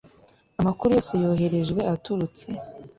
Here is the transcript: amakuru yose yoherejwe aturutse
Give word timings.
amakuru 0.59 0.89
yose 0.95 1.13
yoherejwe 1.23 1.81
aturutse 1.93 2.45